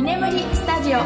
[0.00, 0.98] 居眠りスタジオ。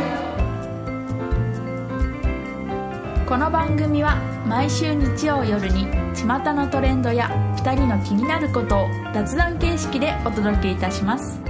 [3.27, 4.15] この番組は
[4.47, 11.41] 毎週日曜夜に巷のトレンドや2人の気になることを雑談形式でお届けいたします。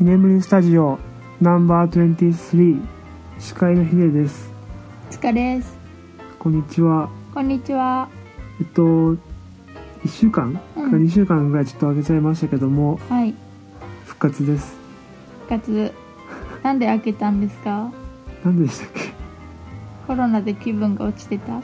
[0.00, 1.00] 居眠りスタジオ
[1.40, 2.80] ナンバー23
[3.40, 4.52] 司会のヒデです。
[5.10, 5.76] つかです。
[6.38, 7.10] こんにちは。
[7.34, 8.08] こんにちは。
[8.60, 9.16] えっと
[10.04, 10.92] 1週間かうん。
[10.92, 13.34] 2週間ぐらいちょっと空けちゃいましたけども、はい。
[14.04, 14.74] 復活です。
[15.48, 15.92] 復活。
[16.62, 17.90] なんで開けたんですか？
[18.44, 19.00] 何でしたっけ？
[20.06, 21.56] コロナで気分が落ちてた？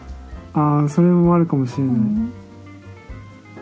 [0.55, 2.33] ああそれもあるかもしれない、うん。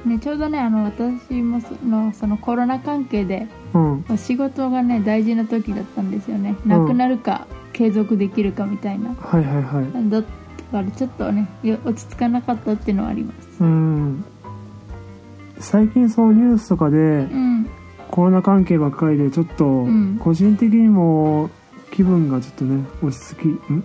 [0.06, 4.04] ね、ちょうどねあの私もそのそのコロナ関係でうん。
[4.18, 6.56] 仕事がね大事な時だったんですよね。
[6.66, 9.14] なくなるか、継続できるかみたいな。
[9.14, 10.10] はいはいはい。
[10.10, 10.28] だか
[10.72, 13.62] らちょっとねよ落ち着かなかったっていうのはあります。
[13.62, 14.24] うん
[15.60, 17.66] 最近そのニュースとかでうん。
[18.10, 20.18] コロナ関係ばっかりでちょっとん。
[20.18, 21.48] 個人的にも
[21.92, 23.84] 気分がちょっとね落ち着きん？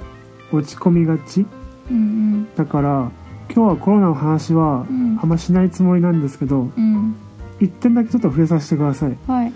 [0.52, 1.46] 落ち込みがち？
[1.92, 3.12] うんだから
[3.54, 5.20] 今日はコロナの話はうん。
[5.22, 6.72] あんましないつもりなんですけどうん。
[6.76, 7.16] うん
[7.60, 9.18] 一点だけちょっと触れさせてください。
[9.28, 9.54] はい。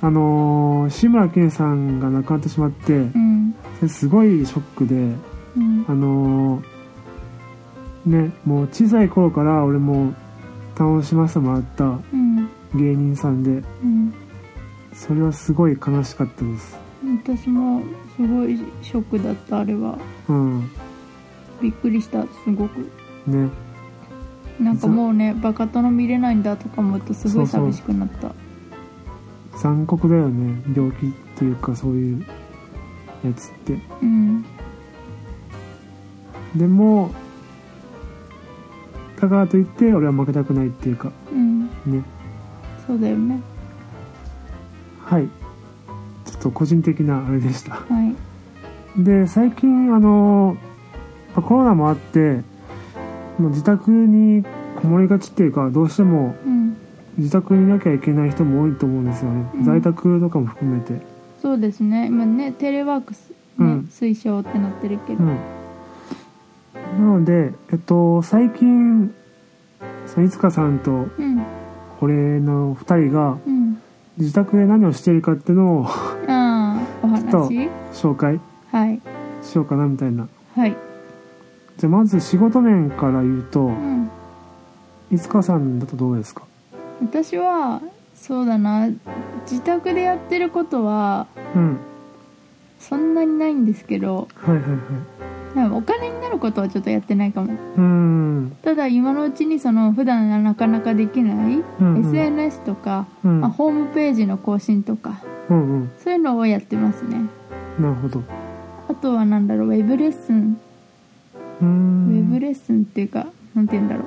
[0.00, 3.54] あのー志村けんさんが亡くなってしまってうん。
[3.88, 5.84] すごいショックでうん。
[5.88, 10.14] あのーねもう小さい頃から俺も
[10.78, 12.48] 楽しませてもらったうん。
[12.74, 13.50] 芸人さんで。
[13.50, 14.14] うん。
[14.92, 16.78] それはすごい悲しかったです。
[17.24, 17.82] 私も
[18.16, 19.98] すごいショックだったあれは。
[20.28, 20.70] うん。
[21.60, 22.90] びっくりしたすごく。
[23.26, 23.48] ね。
[24.58, 28.32] なんかもうねバカ殿見れないんだとか思うとすごい寂しくなった。
[29.58, 30.62] 残酷だよね。
[30.76, 32.26] 病気っていうかそういう
[33.24, 33.80] やつって。
[34.02, 34.44] うん。
[36.54, 37.10] でも
[39.24, 41.10] だからといって俺は負けたくないっていうか。
[41.32, 41.62] うん。
[41.86, 42.04] ね。
[42.86, 43.40] そうだよね。
[45.02, 45.28] はい。
[46.26, 47.72] ちょっと個人的なあれでした。
[47.74, 47.84] は
[48.98, 49.02] い。
[49.02, 50.58] で最近あの
[51.34, 52.42] まあコロナもあって
[53.38, 54.44] もう自宅に
[54.76, 56.76] こもりがちっていうかどうしてもうん。
[57.16, 59.64] 自宅にいなきゃいけない人も多いと思うんですよね、うん。
[59.64, 61.00] 在宅とかも含めて。
[61.40, 62.08] そうですね。
[62.08, 63.88] 今ねテレワークス、ねうん。
[63.90, 65.24] 推奨ってなってるけど。
[65.24, 65.53] うん
[66.74, 69.14] なのでえっと最近
[70.06, 71.42] そのいつかさんとうん。
[72.00, 73.80] 俺の2人がうん。
[74.18, 78.38] 自宅で何をしているかっていうのをああおちょっと話紹介
[78.70, 79.00] はい。
[79.42, 80.28] しようかなみたいな。
[80.54, 80.76] はい。
[81.78, 84.08] じゃあまず仕事面から言うとうん。
[85.10, 86.42] いつかさんだとどうですか？
[87.02, 87.80] 私は
[88.14, 88.88] そうだな。
[89.50, 91.78] 自宅でやってることはうん。
[92.78, 94.78] そんなにないんですけどはいはいはい
[95.56, 97.52] お金になることはちょっとやってないかも。
[97.52, 98.56] うーん。
[98.62, 102.06] ただ今のうちにその普段なかなかできない、うんうん。
[102.06, 103.40] SNS とか、うん。
[103.40, 105.90] まあ、ホームページの更新とかうんうん。
[105.98, 107.20] そういうのをやってますね。
[107.78, 108.22] なるほど。
[108.88, 110.58] あとはなんだろうウェブレッスン。
[111.60, 114.04] ウェんブレッスンっていうかなんて言うんだろう。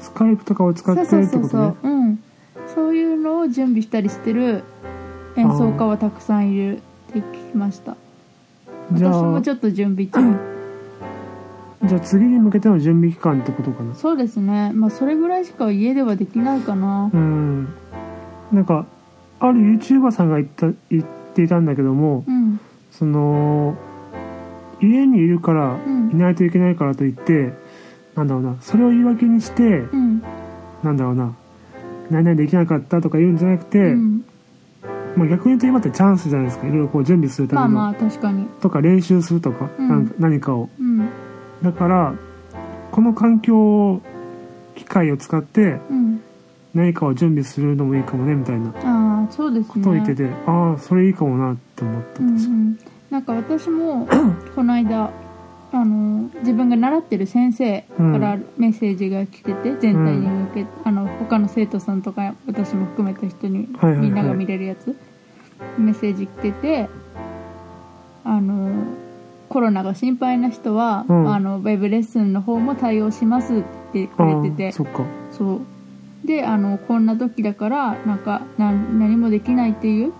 [0.00, 1.50] スカイプとかを使ってそうるってことね。
[1.50, 1.90] そうそうそう。
[1.90, 2.18] うん。
[2.74, 4.62] そういうのを準備したりしてる
[5.36, 6.80] 演奏家はたくさんいるっ
[7.12, 7.96] て聞きました
[8.92, 10.20] 私もちょっと準備中。
[11.84, 13.94] じゃあ次に向けての準備期間ってことかな。
[13.94, 14.72] そうですね。
[14.72, 17.10] まあそれぐらいしか家ではできないかな。
[17.12, 17.68] うん。
[18.52, 18.86] なんか
[19.40, 21.04] ある YouTuber さんが言った言っ
[21.34, 22.60] ていたんだけどもうん。
[22.90, 23.76] その
[24.80, 26.10] 家にいるからうん。
[26.12, 27.52] いないといけないからといって、
[28.14, 28.56] なんだろうな。
[28.60, 30.22] それを言い訳にして、うん。
[30.82, 31.34] なんだろうな。
[32.10, 34.24] 何々できなかったとか言うんじゃなくて、うん
[35.16, 36.66] まあ、逆に言うと今ってチャンスじゃないですか。
[36.66, 38.46] いろいろこう準備するための、まあまあ確かに。
[38.60, 40.14] とか練習するとか、うん。
[40.18, 40.68] 何かを。
[40.78, 41.08] うん。
[41.62, 42.14] だから
[42.92, 44.00] この環境
[44.74, 46.20] 機械を使ってうん。
[46.74, 49.72] 何かを準備するのもいいかもねみたいなああそうですね。
[49.72, 52.78] ことを言ってて、ああそれいいかもなって思ったうんう確かにん、
[53.08, 54.06] なんか私も
[54.54, 55.10] この間
[55.76, 63.68] あの自分が習ってる先生からメッセージが来てて、全体に向けて、あの他の生徒さんとか私も含めた人に、
[64.00, 64.96] みんなが見れるやつ
[65.78, 66.88] メッセージ来てて
[68.24, 68.84] あの
[69.48, 71.32] コロナが心配な人は、うん。
[71.32, 73.64] あのウェブレッスンの方も対応しますって
[73.94, 74.72] 言ってくれてあてあ
[75.32, 75.60] そう。
[76.26, 80.12] であのこんな時だからなんか何もできないっていううん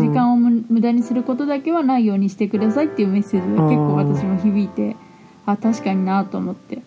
[0.00, 4.96] 時間をむ無駄にすることだけはないようにしてくださいっていうメッセージが結構私も響いて
[5.46, 6.82] あ確かになと思って、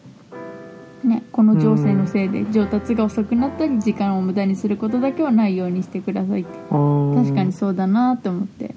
[1.03, 6.51] ね、この情勢のせいで上達が遅くなったり時間を無駄にすることだけはないようにしてくださいって。
[6.69, 8.75] 確かにそうだなと思って、ね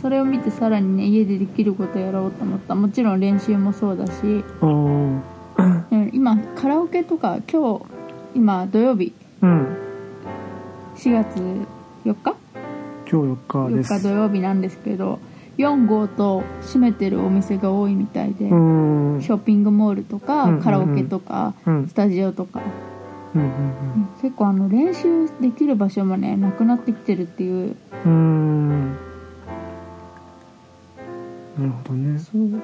[0.00, 2.74] それを見てさらにね家でできることやろうと思った。
[2.74, 4.44] もちろん練習もそうだし、
[6.12, 7.84] 今カラオケとか今日
[8.34, 9.12] 今土曜日。
[9.42, 9.76] うん。
[10.96, 11.66] 4月
[12.04, 12.36] 4日？
[13.10, 15.18] 今日4日で4す日土曜日なんですけど
[15.58, 18.54] 4号と閉めてるお店が多いみたいで、う
[19.18, 19.22] ん。
[19.22, 21.88] ショッピングモールとか、カラオケとか、うん。
[21.88, 22.60] スタジオとか、
[23.34, 27.76] うんうん結構あの練習できる場所もねなくなってきてるっていう。
[28.04, 28.90] うんうん。
[31.58, 32.18] なるほどね。
[32.18, 32.62] そう。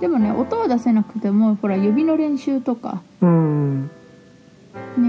[0.00, 3.02] でもね音は出せなくてもほら指の練習とか。
[3.22, 3.82] うん。
[3.84, 3.88] ね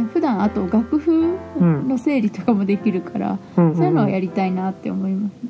[0.07, 3.75] 普段あと楽譜の整理とかもできるから、うん。
[3.75, 5.49] そういうのはやりりたいなって思いますね。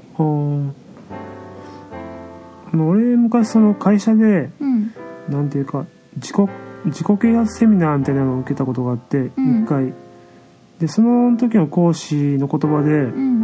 [2.73, 4.93] あの俺昔その会社でうん。
[5.29, 6.35] なんていうか自己
[6.85, 9.63] 自己啓発セミナーみたいなのを受けたことがあってうん。
[9.63, 9.93] 一、回。
[10.79, 13.41] でその時の講師の言葉で、うん。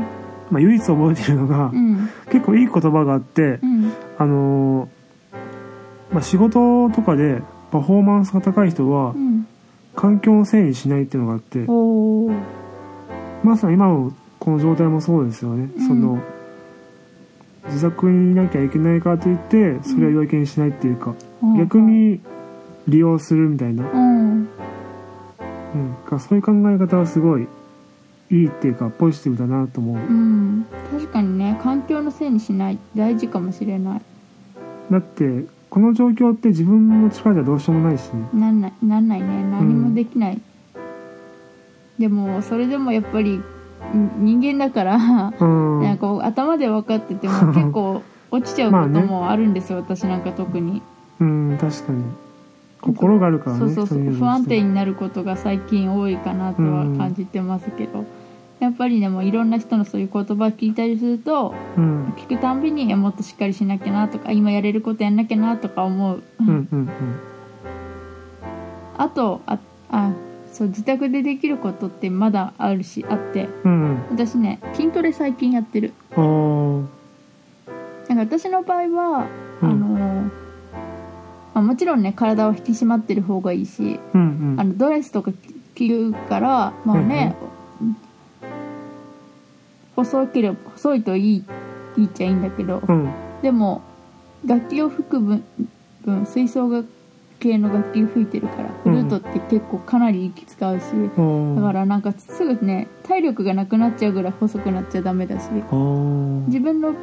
[0.51, 2.09] まあ、唯一覚えてるのが、うん。
[2.31, 3.91] 結構いい言葉があって、うん。
[4.17, 5.03] あのー
[6.13, 9.32] まあ、仕事とかでパフォーマンスが高い人はうん
[9.95, 11.65] 環境のせいにしないっていうのがあって
[13.43, 15.87] まさに今のこの状態もそうですよね、うん。
[15.87, 16.19] その
[17.67, 21.15] 自宅にいなきゃいけないからといってそれは言い訳にしないっていうか、
[21.57, 22.19] 逆に
[22.87, 24.49] 利用するみたいな、うん。
[25.75, 27.47] うん、かそういう考え方はすごい
[28.29, 29.95] いいっていうかポジティブだなと思う。
[29.95, 30.65] うん。
[30.91, 34.01] 確かにね環境のせいにしない大事かもしれない。
[34.91, 38.29] だってこの状況って自分の力じゃどうしようもないしね。
[38.31, 39.27] なんないなんないね。
[39.27, 40.39] 何もできない、
[41.97, 43.43] でもそれでもやっぱりん
[44.19, 44.97] 人間だから
[45.39, 45.81] うん。
[45.81, 50.83] なんか頭で分かってても 結構落ちちゃうこともあるんですよ、私なんか特に。
[51.19, 52.03] うん確かに。
[52.79, 58.05] 心があるからねそうそうそう不安定になることが最近多いかなとは感じてますけど、
[58.63, 62.13] やっぱりでもいろんな人のそういう言葉聞いたりするとうん。
[62.17, 66.47] 聞くたんびにもっとしっかりしなきゃなとか今やれることやんなきゃなとか思う、うん。
[66.47, 66.89] うんうん
[68.95, 69.57] あとあ
[69.89, 70.11] あ
[70.51, 73.49] そう自宅でできることってまだあるしあって。
[73.63, 73.97] うんうん。
[74.11, 75.93] 私ね筋トレ最近やってる。
[76.15, 76.87] なん
[78.07, 79.27] か私の場合は、
[79.61, 79.69] うん。
[79.69, 79.97] あの
[81.55, 84.59] まあ、もちろんね体は引き締まってる方がいいしうんうん。
[84.59, 85.31] あのドレスとか
[85.73, 87.35] 着るからまあね、
[89.95, 91.45] 細ければ細いといい
[91.97, 93.11] いいっちゃいいんだけど、うん。
[93.41, 93.81] でも
[94.45, 95.43] 楽器を吹く分
[96.03, 96.87] 分吹奏楽
[97.39, 106.45] 系の楽器を吹いてるからフルートって結構かなり息使うし、あーだからなんかすぐね体力がなくなっちゃうぐらい細くなっちゃダメだしあー。
[106.47, 106.93] 自分の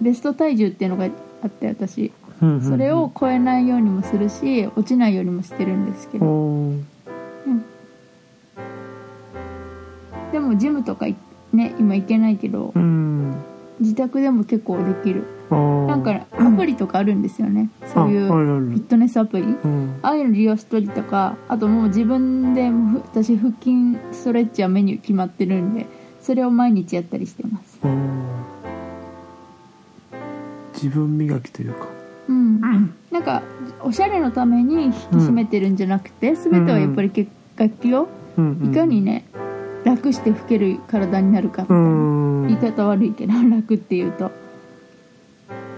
[0.00, 2.12] ベスト体重っていうのがあって私。
[2.40, 2.62] うんうんうん。
[2.62, 6.82] それを超えないようにもするし落ちないようにもしてるんですけあどー。
[10.32, 11.16] でもジムとかい
[11.52, 12.72] ね今行けないけど。
[12.74, 13.34] うん。
[13.80, 15.24] 自宅でも結構できる。
[15.50, 17.70] なんかアプリとかあるんですよね。
[17.86, 19.42] そういうフィッるトネスアプリ。
[19.42, 19.98] うん。
[20.02, 25.86] ああいうの利用したりとかあともう自分でもふ私腹筋ストレッチはメニュー決まってるんで
[26.20, 27.80] それを毎日やったりしてます。
[30.74, 31.88] 自分磨きというか。
[32.28, 32.60] うん。
[33.10, 33.42] なんか
[33.82, 37.26] おしゃれのために引き締めてるんじゃなくて、全てはやっぱりけ
[37.56, 38.58] 楽器をうん。
[38.62, 38.72] うん。
[38.72, 39.24] いかにね
[39.84, 42.46] 楽して吹ける体になるかみたういな、ん。
[42.48, 44.30] 言い方悪いけど楽っていうと、も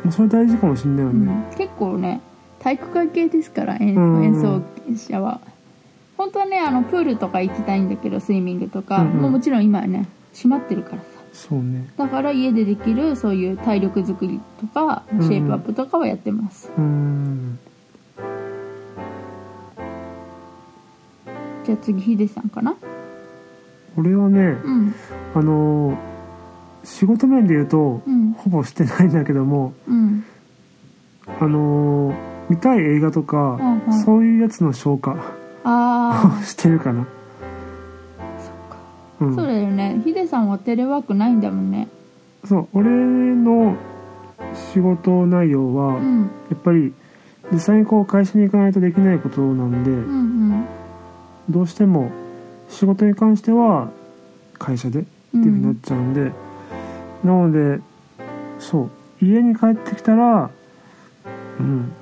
[0.08, 1.26] うそれ大事かもしんないようん。
[1.26, 2.20] ね結構ね
[2.58, 3.94] 体育会系ですから演,、
[4.40, 4.62] 奏
[4.96, 5.40] 者は。
[6.16, 9.16] 本当はねあのプールとか行きたいんだけどスイミングとか、うんうん。
[9.22, 11.06] もうもちろん今はね閉まってるからさ。
[11.32, 11.88] そうね。
[11.96, 15.22] だから家でできるそういう体力作りとかうん。
[15.22, 17.58] シェイプアップとかはやってます、うん。
[21.64, 22.74] じゃあ次ヒデさんかな？
[23.96, 24.94] 俺はねうん。
[25.34, 25.96] あのー
[26.84, 28.32] 仕事面で言うとうん。
[28.32, 30.24] ほぼしてないんだけどもうん。
[31.40, 32.14] あのー
[32.50, 34.04] 見たい映画とか、うんうん。
[34.04, 35.16] そういうやつの消化
[35.64, 37.02] あを してるかな。
[37.02, 37.04] あ
[38.38, 38.76] そっか。
[39.20, 39.34] うん。
[39.36, 40.00] そうだよね。
[40.04, 41.88] ヒデさんはテレワークないんだもんね。
[42.44, 43.76] そう俺の
[44.72, 46.30] 仕事内容は、やうん。
[46.52, 46.92] っぱり
[47.52, 50.64] 実際にこう会社に行かないとできないことなんで、うんうん。
[51.48, 52.10] どうしても
[52.72, 53.90] 仕事に関しては
[54.58, 56.32] 会社でっていうふうになっちゃうんで、
[57.22, 57.80] なので
[58.58, 58.90] そう。
[59.24, 60.50] 家に帰ってきたら
[61.60, 61.92] うん。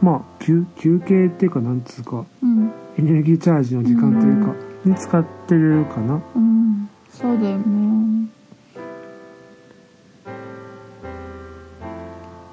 [0.00, 2.72] まあ休休憩っていうかなんつうかうん。
[2.98, 6.22] エネルギーチャージの時間というか、に使ってるかな。
[6.36, 6.88] うん。
[7.10, 8.28] そうだよね。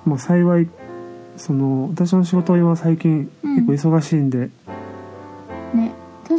[0.05, 0.67] まあ幸い
[1.37, 3.55] その私の仕事は最近うん。
[3.67, 4.49] 結構忙しいんで、ね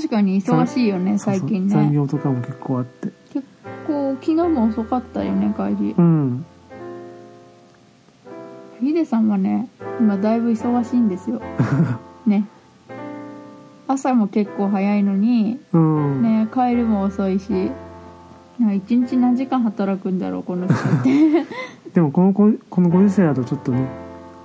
[0.01, 1.75] 確かに忙しいよね最近ね。
[1.75, 3.47] 残業とかも結構あって結
[3.87, 6.47] 構昨日も遅かったよね帰りうん
[8.81, 9.69] ヒデさんはね
[10.01, 11.43] 今だいぶ忙しいんですよ
[12.27, 12.47] ね
[13.89, 17.71] 朝も結構早いのにうん、ね帰るも遅いし
[18.75, 21.47] 一日何時間働くんだろうこの人って、
[21.95, 23.87] でもこの子このご時世だとちょっとね、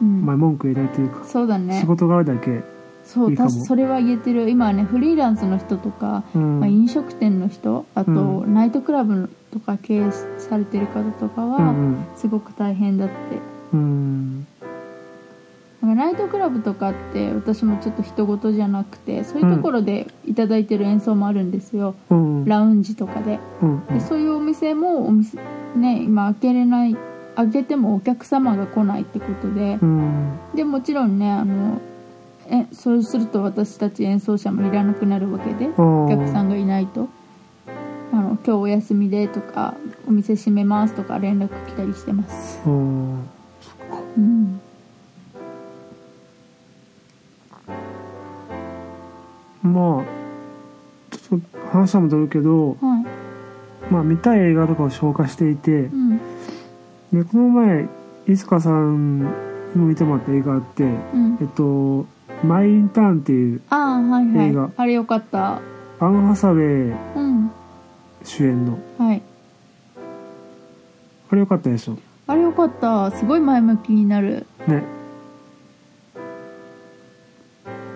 [0.01, 2.63] うんまあ、文句言えないというか、そうだね仕事があるだけ、
[3.05, 4.49] そうそれは言えてる。
[4.49, 6.59] 今はねフリーランスの人とか、うん。
[6.59, 12.07] まあ、飲食店の人あと、うナイトクラブとか経営されてる方とかうはん。
[12.15, 13.13] すごく大変だって。
[13.73, 13.79] うん。
[13.79, 14.47] うん
[15.85, 22.45] なんかナイトクラブとかって私もちょっと人事じゃなくてそういうところでいただいてる演奏もあるんですよ、うん。
[22.45, 23.39] ラウンジとかで。
[23.61, 23.85] うん。
[23.87, 25.37] でそういうお店もお店
[25.75, 26.97] ね今開けれない
[27.35, 29.77] 開けてもお客様が来ないってことで。
[29.79, 30.39] うん。
[30.55, 31.79] でもちろんねあの
[32.49, 37.07] えそうすると私たち演奏者もいらなくなるわけでおお客さんがいないと。
[38.11, 39.75] あの今日お休みでとか
[40.07, 42.61] お店閉めますとか連絡来たりしてます。
[42.65, 43.29] うん。
[44.17, 44.61] うん。
[49.63, 50.05] まあ
[51.11, 53.05] ちょっと話は戻るけど、はい。
[53.91, 56.17] まあ、見たい映画とかを消化していてうん。
[57.13, 57.87] でこの前
[58.27, 59.25] いつかさんに
[59.75, 61.37] も見てもらった映画あってうん。
[61.41, 62.05] えっと
[62.47, 64.61] 「マイ・インターン」っていうああはい映画。
[64.63, 65.59] はいあれよかった。
[65.99, 67.51] アン・ハサウェイうん。
[68.23, 68.77] 主演の。
[68.97, 69.21] はい。
[71.31, 71.97] あれよかったでしょ？
[72.27, 73.11] あれよかった。
[73.11, 74.45] すごい前向きになる。
[74.67, 74.83] ね。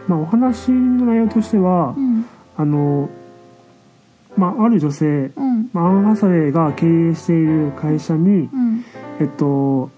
[0.08, 2.26] まあお話の内容としては、うん。
[2.58, 3.10] あの
[4.38, 5.70] まあある女性、うん。
[5.74, 8.84] まあアン・ハサウェイが経営している会社にうん。
[9.20, 9.90] えっと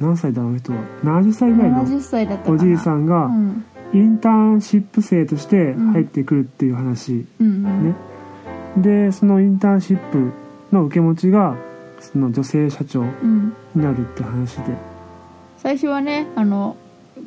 [0.00, 2.54] 何歳だあの人は？70歳ぐらいの70歳だったかな。
[2.54, 3.64] おじいさんがうん。
[3.94, 7.88] インターンシップ生として入ってくるっていう話、うんうん。
[7.88, 7.94] ね
[8.76, 10.32] でそのインターンシップ
[10.72, 11.56] の受け持ちが
[11.98, 13.54] その女性社長うん。
[13.74, 14.76] になるって話で。
[15.56, 16.76] 最初はねあの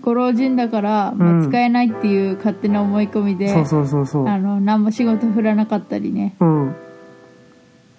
[0.02, 1.50] ご老人だから、まあ、うん。
[1.50, 4.28] 使えないっていう勝手な思い込みで、そうそうそうそう。
[4.28, 6.36] あの何も仕事振らなかったりね。
[6.40, 6.76] うん。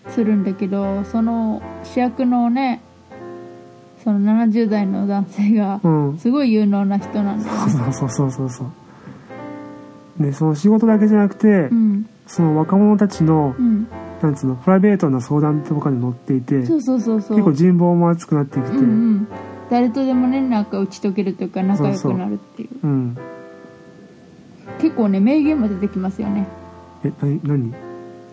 [0.08, 2.82] するんだけどその主役のね
[4.02, 6.18] その70代の男性がうん。
[6.18, 10.22] すごい有能な人なんだそうそうそうそうそう。
[10.22, 12.08] でその仕事だけじゃなくて、うん。
[12.26, 13.86] その若者たちのうん。
[14.22, 17.36] なんつうのプライベートな相談とかに乗っていてそうそうそうそう。
[17.36, 18.68] 結構人望も厚くなってきて。
[18.68, 19.28] うんうん。
[19.68, 22.86] 誰とでもねなんか打ち解けるというか仲良くなるっていう。
[22.86, 23.18] うん。
[24.80, 26.46] 結構ね名言も出てきますよね。
[27.04, 27.74] えな何？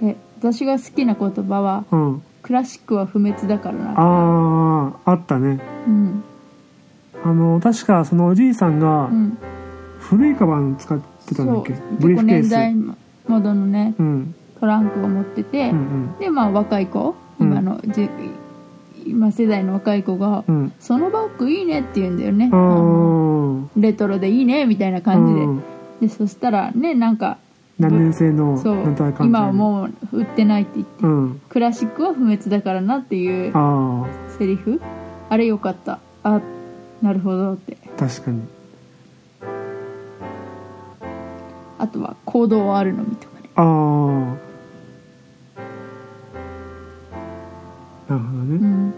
[0.02, 5.60] え私が好きな言葉はうん「クラシックは不滅だからな」あああったね。
[5.88, 6.24] うん。
[7.24, 9.38] あの確かそのおじいさんがうん。
[10.00, 12.50] 古いカバン使ってたんだっけ、ブリー結構フケース。
[12.50, 12.74] 年代
[13.27, 14.34] モードのねうん。
[14.60, 17.48] トランクを持ってて、うんでまあ若い子うん。
[17.48, 18.10] 今のじ、
[19.05, 22.50] 今世代の若い子がうんうん「そのバッグいいね」って言うんだよね。
[22.51, 25.62] ああのーレトロでいいねみたいな感じで、うん。
[26.01, 27.38] でそしたらねなんか
[27.80, 31.42] 何年生のと今はもう売ってないって言って、うん。
[31.48, 34.06] クラシックは不滅だからなっていうあ
[34.38, 34.82] セリフ。
[35.30, 36.00] あれよかった。
[36.24, 36.42] あ
[37.02, 37.78] なるほどって。
[37.86, 38.42] あ確かに。
[41.78, 44.50] あとは行動はあるのみとかねああ。
[48.12, 48.56] なるほどね。
[48.56, 48.94] うん。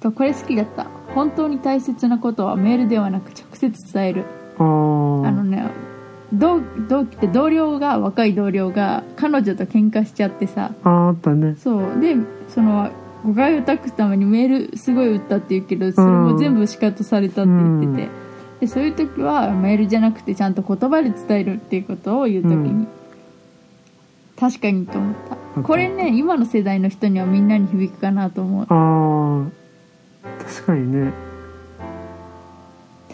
[0.00, 0.88] とこれ好きだった。
[1.14, 4.24] 本当に大切なことはメールではなく直接伝える。
[4.58, 4.93] ああ
[6.44, 10.74] 同同期って同僚が若い同僚が彼女と喧嘩しちゃってさ。
[10.84, 11.56] あーあったね。
[11.56, 12.00] そう。
[12.00, 12.16] で
[12.48, 12.90] その
[13.24, 18.10] 誤解を託すためにメールすごい打ったって言うけどそれも全部シカトされたって言ってて、うん。
[18.60, 22.88] でそういう時はメールじゃなくてちゃんと言葉で伝えるっていうことを言う時に、うん。
[24.38, 25.36] 確かにと思った。
[25.36, 28.66] たこれね今の世代の人にはみんなに響くかなと思う。
[28.68, 29.46] あ
[30.28, 31.33] あ確かにね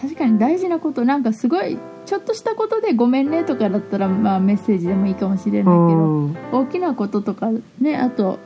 [0.01, 8.39] 確かに大事なことなんかすごいちょっとしたことで「ごめんね」とかだったらまあメッセージでもいいかもしれあないけどー大きなこととかねあと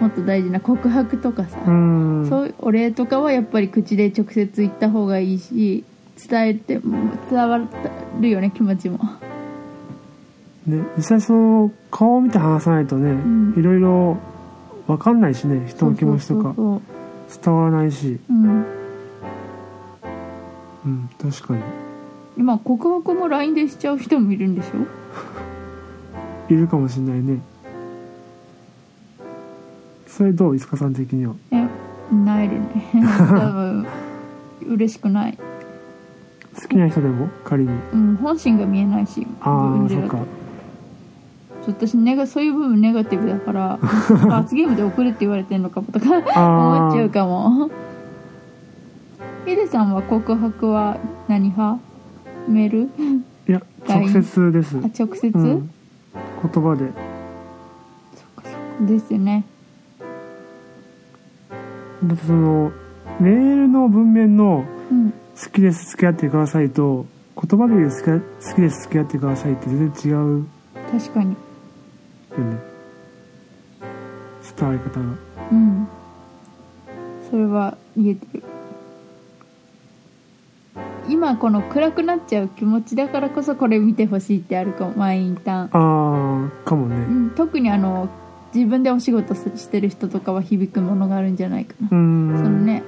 [0.00, 2.26] もっと大事な告白とかさ、うん。
[2.28, 5.84] そういうお礼とかはやっぱり口で直接言った方がいいし
[6.28, 7.60] 伝えても伝わ
[8.20, 8.98] るよね気持ちも。
[10.66, 13.54] ね実際その顔を見て話さないとね、ん。
[13.56, 14.18] いろいろ
[14.86, 16.54] 分かんないしね人の気持ちとか。
[17.42, 18.18] 伝わらないし。
[18.30, 18.75] うん
[20.86, 21.60] うん確かに。
[22.38, 26.52] 今告白も LINE でしちゃう人もいるんでしょ？
[26.52, 27.40] いるかもしれないね。
[30.06, 31.34] それどういつかさん的には？
[31.50, 31.66] え
[32.14, 32.64] ないでね。
[33.28, 33.86] 多分
[34.68, 35.38] 嬉しくない、
[36.60, 37.28] 好きな人でも？
[37.44, 37.70] 仮に。
[37.92, 40.18] うん、本心が見えないしああそっか。
[41.64, 43.78] ちょっと私ネガそういう部分ネガティブだから
[44.28, 47.70] 罰ゲームで送るって言われてんのかもとか思っちゃうかも
[49.46, 50.98] ヒデさんは告白は
[51.28, 51.80] 何派？
[52.48, 52.90] メール？
[53.48, 54.76] いや直接です。
[54.78, 55.70] あ直接、うん、
[56.52, 56.90] 言葉で。
[58.84, 59.44] ですよね。
[62.02, 62.72] だってその
[63.20, 67.06] メールの文面のうん「好きです付き合ってください」と
[67.40, 68.02] 言葉で言う好き
[68.50, 70.44] 「好きです付き合ってください」って全然違う
[70.90, 71.36] 確かに。
[74.58, 75.06] 伝わり方が。
[75.52, 75.86] うん。
[77.30, 78.42] それは言えてる
[81.08, 85.70] 今この暗くなっちゃう気持ちだからこそこれ見てほしいってあるかも前インターン。
[85.72, 86.96] ああかもね。
[86.96, 88.08] うん、特にあの
[88.54, 92.82] 自分でお仕事すしてる人とかは響くものがあるんじゃないかな、そのね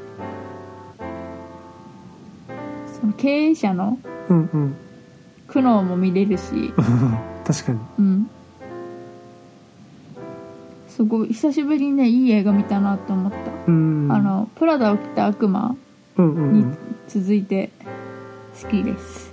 [3.01, 3.99] その経営者の
[4.29, 4.77] うんうん。
[5.47, 6.73] 苦悩も見れるし。
[7.47, 7.79] 確かに。
[7.99, 8.31] うん。
[10.89, 14.09] すごい久しぶりにねいい映画見たなと思った、うん。
[14.11, 15.77] あのプラダを着た悪魔
[16.17, 16.77] うんうんうにん。
[17.07, 17.71] 続いて
[18.63, 19.33] 好きです。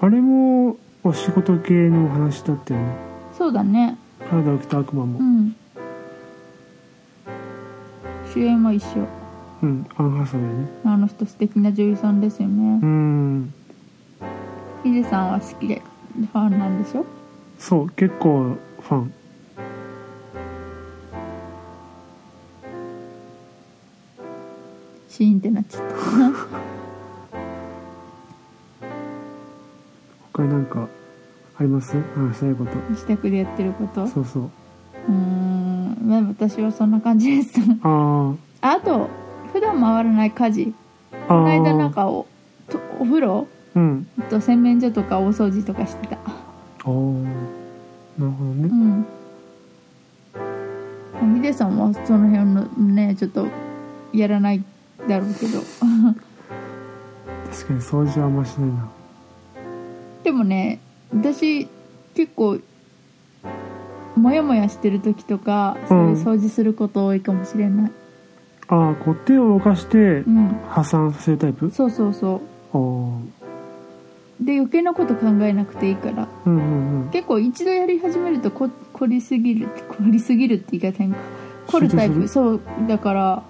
[0.00, 2.86] あれもお仕事系のお話だったよね。
[3.36, 3.96] そうだね。
[4.30, 5.18] 体を着た悪魔も。
[5.18, 5.56] うん。
[8.32, 9.06] 主演も一緒。
[9.62, 10.68] うんアン・ハサウェイね。
[10.84, 12.78] あの人素敵な女優さんですよね。
[12.82, 13.54] うーん。
[14.84, 15.82] ヒデさんは好きで
[16.14, 17.04] ファンなんでしょ？
[17.58, 19.12] そう結構ファン
[25.18, 25.96] シーンってなっちゃった。
[30.32, 30.86] 他になんか
[31.58, 31.96] あります？
[32.14, 32.70] 話したいこと。
[32.90, 34.04] 自宅でやってること？
[34.04, 34.50] うそうそう。
[35.10, 35.96] ーん。
[36.06, 37.58] まあ私はそんな感じです。
[37.82, 39.08] あああと
[39.52, 40.72] 普段回らない家事。
[41.26, 42.24] この間なんあかお
[42.68, 43.48] とお風呂？
[43.74, 44.06] うん。
[44.30, 46.14] と洗面所とか大掃除とかしてた。
[46.14, 46.20] あ
[46.86, 48.68] あなるほどね。
[51.20, 51.34] うん。
[51.34, 52.62] ヒデさんはその辺の
[52.94, 53.48] ねちょっと
[54.12, 54.62] やらない
[55.08, 55.60] だろうけど。
[57.50, 58.88] 確かに掃除はあんましないな。
[60.22, 60.80] でもね
[61.12, 61.66] 私
[62.14, 62.58] 結構
[64.16, 67.92] モヤモヤしてる時とかそういう掃除すること多いかもしれない。
[68.68, 70.48] ああこう手を動かしてうん。
[70.68, 71.70] 破産させるタイプ？
[71.70, 72.42] そうそうそ
[72.74, 72.80] ああ
[74.40, 76.28] うで余計なこと考えなくていいから。
[76.44, 77.10] うんうんうん。
[77.10, 81.18] 結構一度やり始めるとこ凝りすぎる凝りすぎるって言い方変か。
[81.68, 82.28] 凝るタイプ。
[82.28, 83.42] そうだから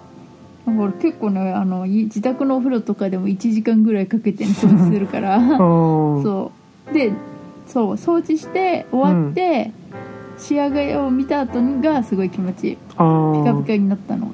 [0.69, 5.39] ら結構ねあのい自宅のお風呂とかでも1時間ぐらいかけて、ね、掃除するから。
[5.57, 6.51] そ
[6.89, 6.93] う。
[6.93, 7.11] で
[7.67, 9.71] そう掃除して終わって、
[10.39, 12.75] 仕上げを見た後がすごい気持ちいい。
[12.75, 14.25] ピカピカになったの。
[14.25, 14.33] が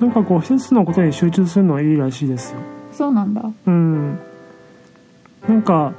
[0.00, 2.60] なんかこう一つのことに集中するのはいいらしいですよ。
[2.92, 3.42] そうなんだ。
[3.66, 4.18] うん。
[5.46, 5.92] なんか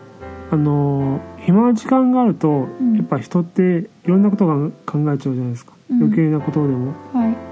[0.52, 2.96] あのー暇な時間があると、ん。
[2.96, 5.98] やっぱ人っていろんなことが考えちゃうじゃないですか、うん。
[5.98, 6.94] 余計なことでも。
[7.14, 7.49] はい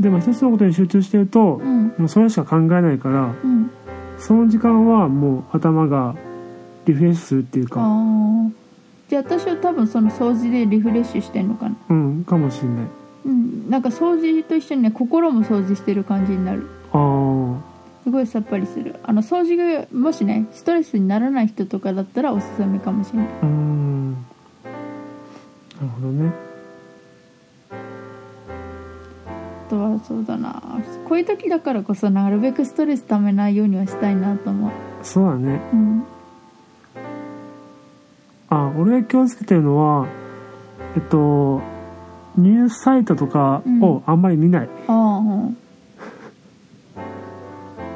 [0.00, 1.94] でも一つのことに集中してると、うん。
[1.98, 3.70] もうそれしか考えないからうん。
[4.18, 6.14] その時間はもう頭が
[6.86, 7.80] リフレッシュするっていうあか。
[7.82, 8.50] あ
[9.08, 11.76] じゃあ私は多分その掃除でリフレッシュしてんのかな。
[11.88, 12.86] うんかもしれない。
[13.26, 13.70] うん。
[13.70, 16.66] なんか掃除と一緒にね心も掃除してる感じになる。
[16.92, 18.96] ああすごいさっぱりする。
[19.02, 23.28] あの掃除がもしねストレスにならない人とかだったらおすすめかもしれない。
[23.28, 24.12] うーん。
[24.12, 24.18] な
[25.80, 26.53] るほどね
[29.74, 30.62] とはそうだな。
[31.08, 34.70] こういう時だからこそなるべくストレスためないようにはしたいなと思う。
[35.02, 35.60] そうだね。
[35.72, 36.04] うん。
[38.50, 40.06] あ俺が気をつけてるのは
[40.94, 41.60] えっと
[42.36, 45.56] ニュースサイトとかをあんまり見ない、ああうん。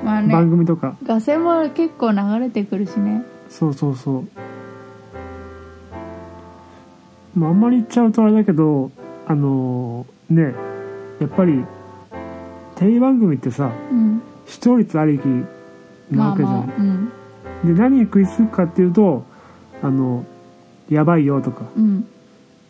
[0.04, 0.96] まあ番ね組とか。
[1.04, 3.22] ガセも結構流れてくるしね。
[3.48, 4.28] そうそうそう。
[7.36, 8.90] まああんまり言っちゃうとあれだけど
[9.28, 10.54] あのね
[11.20, 11.64] やっぱり
[12.76, 14.22] テレビ番組ってさうん。
[14.46, 15.46] 視聴率ありきな
[16.10, 17.10] まあわけじゃん、まあうん。
[17.74, 19.24] で何に食いつくかっていうと
[19.82, 20.24] あの
[20.88, 21.64] やばいよとか。
[21.76, 22.06] うん。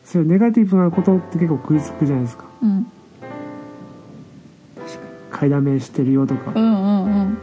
[0.04, 2.44] そういうネガティブなことって結構食いつくじゃないですか。
[2.62, 2.86] うん。
[5.30, 7.38] 買いだめしてるよとか、うんうん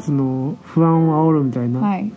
[0.00, 2.12] その不安を煽るみたいな、うんはい。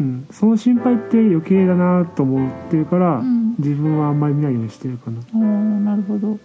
[0.00, 3.54] うん、その心配って余計だなと思ってるから、うん。
[3.58, 5.38] 自分はあんまり見ないようにしてるかな。
[5.38, 6.38] なるほど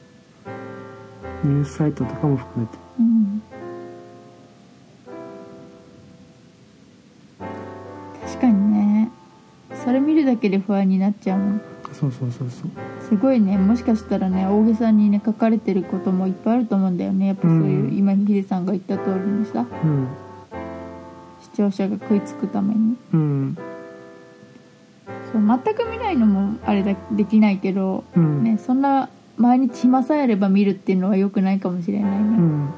[1.45, 2.77] ニュースサイトとかも含めて。
[2.99, 3.41] うん。
[8.25, 9.11] 確かにね。
[9.83, 11.61] それ見るだけで不安になっちゃうもん。
[11.93, 12.69] そうそうそうそう。
[13.07, 13.57] すごいね。
[13.57, 17.27] もしかしたらね大げさにね書かれてることもいっぱいあると思うんだよね。
[17.27, 17.97] やっぱそういう、うん。
[17.97, 19.65] 今ヒデさんが言った通りにさ。
[19.83, 20.07] うん。
[21.41, 22.97] 視聴者が食いつくために。
[23.13, 23.57] うん。
[25.31, 32.69] そう全く見ないのもあれだできないけど、うん、ねそんな毎日暇さえあれば見るっていうのは良くないかもしれないね、うん。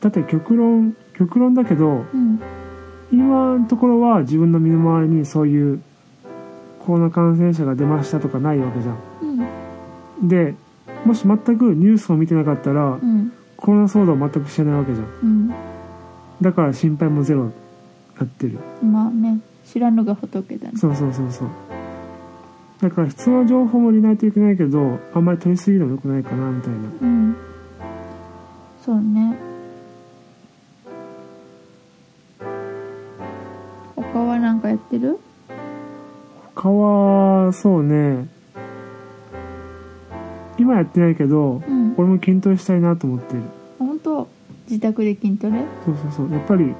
[0.00, 2.40] だって極論極論だけどうん。
[3.12, 5.82] 今のところは自分の身の回りにそういう
[6.78, 8.98] コロナ感染者が出ましたとかないわけじゃん。
[10.20, 10.28] うん。
[10.28, 10.54] で
[11.04, 13.32] もし全くニュースを見てなかったら、うん。
[13.56, 15.06] コロナ騒動を全く知らないわけじゃん。
[15.22, 15.54] うん。
[16.40, 17.52] だから心配もゼロに
[18.18, 18.58] なってる。
[18.82, 20.78] まあね知らぬが仏だね。
[20.78, 21.48] そうそうそうそう
[22.80, 26.78] だから必要な情報も入れないといけないけどあんまり取りすぎるのも良くないかなみたいな。
[26.78, 27.36] うん。
[28.82, 29.36] そうね。
[33.96, 35.18] 他は何かやってる？
[36.54, 38.28] 他はそうね。
[40.58, 41.94] 今やってないけどうん。
[41.98, 43.42] 俺も筋トレしたいなと思ってる。
[43.78, 44.26] 本当？
[44.68, 45.64] 自宅で筋トレ？
[45.84, 46.32] そうそうそう。
[46.32, 46.74] やっぱり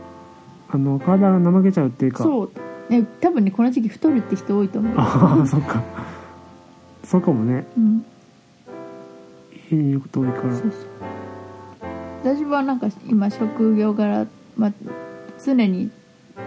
[0.71, 2.25] あの体が怠けちゃうっていうか。
[2.25, 2.51] そう
[2.91, 5.83] ね多分ねこの時期太るって人多いと思うああそっか。
[7.05, 7.67] そうかもね。
[7.77, 8.05] うん。
[9.71, 10.55] 家にいること多いから。
[10.55, 10.73] そうそう。
[12.23, 14.27] 私はなんか今職業柄、
[14.57, 14.73] まあ、
[15.45, 15.91] 常に、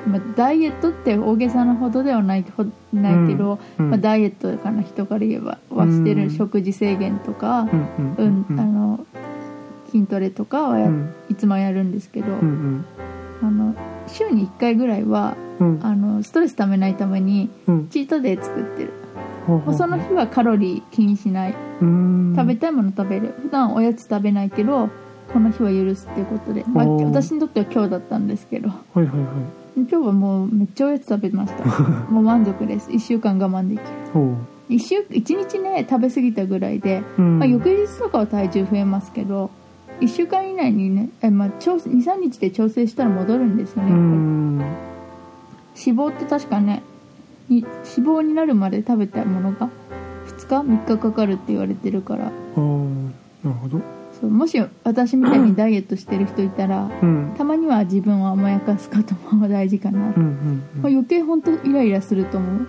[0.07, 6.29] まあ、ダイエットって大げさなほどではないほないけど、うんまあ、ダイエットかな人から言えばはしてうん。
[6.29, 7.69] る食事制限とか、うん
[8.17, 9.05] うんうんあの
[9.91, 11.13] 筋トレとかはや、うん。
[11.29, 12.85] いつもやるんですけど、うん。
[13.41, 13.75] あの
[14.13, 15.79] 週に1回ぐらいはうん。
[15.83, 17.87] あのストレスためないためにうん。
[17.89, 18.93] チートデー作ってる、
[19.45, 19.67] ほうほう。
[19.67, 21.55] もうその日はカロリー気にしない。
[21.81, 22.33] うん。
[22.35, 23.33] 食べたいもの食べる。
[23.41, 24.89] 普段おやつ食べないけど
[25.31, 28.69] この日は許すっていうことで、まあ、私にとっては今日だったんですけど。
[28.69, 29.17] はいはいはい。
[29.75, 31.65] 今日はもうめっちゃおやつ食べました。
[32.11, 32.89] もう満足です。
[32.89, 33.83] 1週間我慢できる。
[34.13, 34.35] ほ
[34.69, 37.39] 1週一日ね食べ過ぎたぐらいで、う、うん。
[37.39, 39.49] まあ、翌日とかは体重増えますけど
[40.03, 43.91] 1週間以内にねえ、まあ、23日で調整したら戻るんですよね。
[43.91, 44.65] 脂
[45.97, 46.83] 肪って確かね
[47.47, 47.73] に脂
[48.07, 49.69] 肪になるまで食べたものが
[50.27, 52.27] 2日3日かかるって言われてるから。
[52.27, 52.35] ああな
[53.45, 53.79] るほど。
[54.19, 57.33] そうもし私みたいにダイエットしてる人いたらうん。
[57.37, 60.61] たまには自分を甘やかすことも大事かな、うんうん。
[60.81, 62.67] まあ、余計本当イライラすると思う。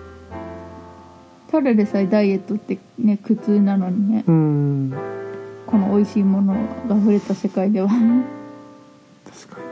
[1.51, 4.23] ただでさえダイエットってね苦痛なのにね。
[4.25, 4.93] うん
[5.67, 6.53] この美味しいもの
[6.87, 7.87] が溢れた世界では。
[7.87, 8.23] 今
[9.25, 9.65] 確か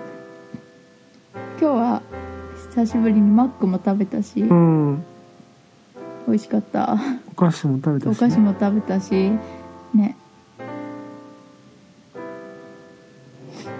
[1.59, 2.01] 日は
[2.71, 5.03] 久しぶりにマックも食べたし、にうん。
[6.27, 6.97] 美味しかった。
[7.31, 9.31] お菓子も食べたし、お菓子も食べたし
[9.93, 10.17] ね。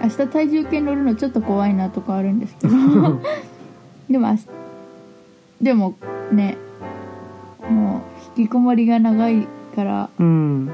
[0.02, 2.74] 明日体重計乗るのちょっと怖いなとかあるんですけど。
[4.08, 4.46] でも明日
[5.62, 5.94] でも
[6.30, 6.56] ね
[7.70, 8.02] も
[8.36, 10.70] う引きこもりが長いからうん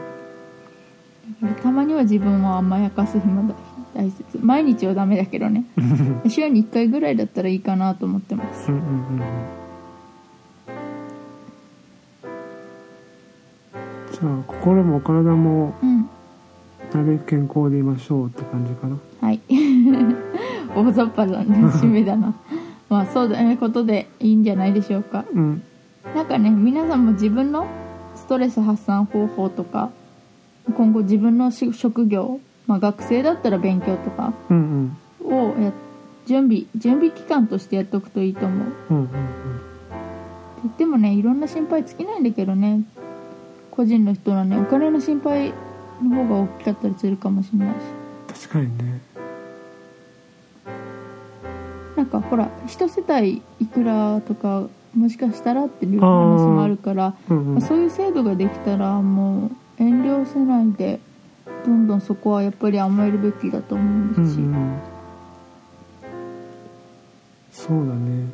[1.62, 3.54] たまには自分を甘やかす暇だ
[3.94, 5.64] 大切毎日はダメだけどね。
[5.76, 6.30] うん。
[6.30, 8.70] 週に1回ぐらいだったらいいかなと思ってます。
[8.70, 9.20] うん
[14.12, 16.08] じゃあ心も体もうん。
[16.92, 18.98] なるべく健康でいましょうって感じかな。
[19.20, 19.40] はい。
[20.74, 22.34] 大雑把だね締めだな。
[22.90, 25.62] まあそうだねことでいいんじゃないでしょうかうん
[26.14, 27.66] なんかね皆さんも自分の
[28.16, 29.90] ストレス発散方法とか
[30.76, 35.32] 今後自分のし職業、まあ、学生だったら勉強とかうんうん。
[35.32, 35.72] をや
[36.26, 38.68] 準備準備期間としてやっておくといいと思う。
[38.90, 39.16] うんうんって
[40.64, 42.82] 言ってもねいろんな心配尽きないんだけどね。
[43.70, 45.54] 個人の人はねお金の心配
[46.02, 47.74] の方が大きかったりするかもしれない
[48.28, 48.42] し。
[48.42, 49.00] 確かにね。
[51.96, 56.06] なんかほら一世帯いくらとかもしかしたらっていう話
[56.46, 57.54] もあるからうんうん。
[57.54, 61.00] まあそういう制度ができたらもう遠慮せないで
[61.64, 64.78] どんどんそこはやっぱり甘えるべきだと思うんうんうですし、ん
[67.50, 68.26] そうだね。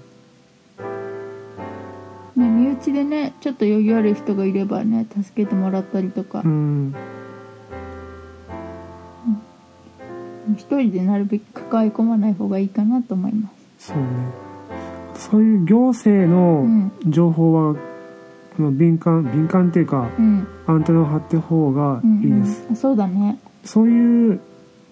[2.37, 6.43] ね、身内でねちょっと余裕ある人がいればね助けてもらったりとか。
[6.45, 6.95] うん。
[10.57, 13.89] 一人でなるべく抱え込まない方がいいかなと思います。
[13.89, 14.05] そうね。
[15.15, 16.93] そういう行政のうん。
[17.07, 17.77] 情報は、
[18.57, 20.47] この敏感敏感っていうかうん。
[20.67, 23.39] アンテナを張って方がうんいいです、うん、そうだね。
[23.65, 24.41] そういう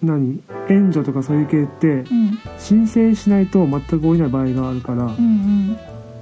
[0.03, 2.39] 何援助とかそういう系ってうん。
[2.59, 5.77] 申請しないと全く下りない場合があるから、うんうん。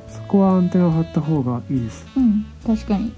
[0.08, 2.06] そこはアンテナを張った方がいいです。
[2.16, 2.46] うん。
[2.66, 3.14] 確かに。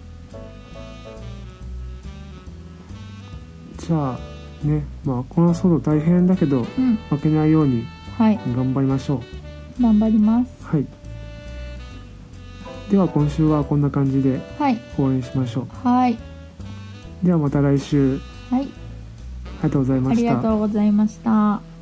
[3.78, 4.20] じゃあ
[4.66, 6.96] ねまあこの騒動大変だけどうん。
[7.10, 7.86] 負けないように
[8.18, 8.40] はい。
[8.56, 9.22] 頑張りましょ
[9.80, 10.48] 頑張ります。
[10.48, 10.55] うはい
[12.90, 14.78] では今週はこんな感じではい。
[14.96, 16.18] 終わりにしましょはい、う
[17.26, 18.20] ではまた来週。
[18.50, 18.70] はい、あり
[19.64, 21.75] がとうございまありしたがとうございました